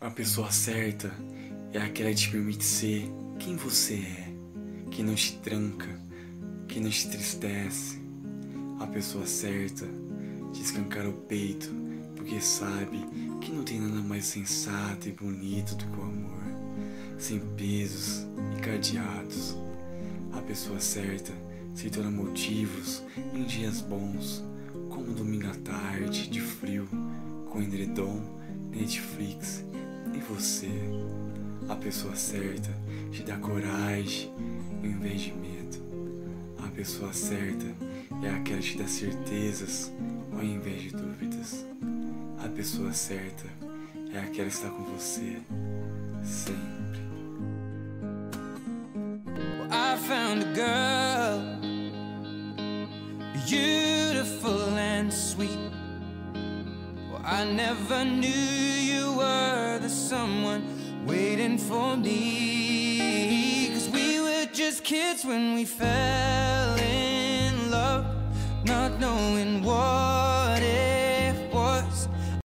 A 0.00 0.10
pessoa 0.10 0.52
certa 0.52 1.10
é 1.72 1.78
aquela 1.80 2.10
que 2.10 2.14
te 2.14 2.30
permite 2.30 2.64
ser 2.64 3.10
quem 3.36 3.56
você 3.56 3.94
é, 3.94 4.32
que 4.92 5.02
não 5.02 5.16
te 5.16 5.32
tranca, 5.38 5.88
que 6.68 6.78
não 6.78 6.88
te 6.88 7.08
tristece. 7.08 7.98
A 8.78 8.86
pessoa 8.86 9.26
certa 9.26 9.84
te 10.52 10.62
escancara 10.62 11.08
o 11.08 11.12
peito 11.12 11.74
porque 12.14 12.40
sabe 12.40 13.04
que 13.40 13.50
não 13.50 13.64
tem 13.64 13.80
nada 13.80 14.00
mais 14.00 14.26
sensato 14.26 15.08
e 15.08 15.12
bonito 15.12 15.74
do 15.74 15.84
que 15.86 15.98
o 15.98 16.02
amor, 16.02 16.44
sem 17.18 17.40
pesos 17.56 18.24
e 18.56 18.60
cadeados. 18.60 19.56
A 20.32 20.40
pessoa 20.42 20.78
certa 20.78 21.32
se 21.74 21.90
torna 21.90 22.12
motivos 22.12 23.02
em 23.34 23.42
dias 23.42 23.80
bons, 23.80 24.44
como 24.90 25.12
domingo 25.12 25.48
à 25.48 25.54
tarde, 25.56 26.30
de 26.30 26.40
frio, 26.40 26.88
com 27.50 27.60
edredom, 27.60 28.38
Netflix 28.70 29.64
você. 30.28 30.68
A 31.68 31.74
pessoa 31.74 32.14
certa 32.14 32.70
te 33.10 33.22
dá 33.22 33.36
coragem 33.36 34.32
em 34.82 34.98
vez 34.98 35.20
de 35.22 35.32
medo. 35.32 35.78
A 36.64 36.68
pessoa 36.68 37.12
certa 37.12 37.66
é 38.22 38.30
aquela 38.30 38.60
que 38.60 38.72
te 38.72 38.78
dá 38.78 38.86
certezas 38.86 39.92
ao 40.32 40.42
invés 40.42 40.82
de 40.82 40.90
dúvidas. 40.90 41.66
A 42.44 42.48
pessoa 42.48 42.92
certa 42.92 43.46
é 44.12 44.18
aquela 44.18 44.48
que 44.48 44.54
está 44.54 44.70
com 44.70 44.84
você 44.84 45.38
sempre. 46.22 46.98
I 49.70 49.96
found 49.96 50.42
a 50.42 50.54
girl, 50.54 51.38
beautiful 53.46 54.76
and 54.76 55.10
sweet. 55.12 55.58
I 57.30 57.44
never 57.44 58.06
knew 58.06 58.28
you 58.30 58.87
someone 59.88 60.62
waiting 61.06 61.58
for 61.58 61.96
me. 61.96 63.70
Cause 63.72 63.88
we 63.90 64.20
were 64.20 64.46
just 64.52 64.84
kids 64.84 65.24
when 65.24 65.54
we 65.54 65.64
fell 65.64 66.76
in 66.78 67.70
love, 67.70 68.06
not 68.64 68.98
knowing 69.00 69.62
what 69.62 69.97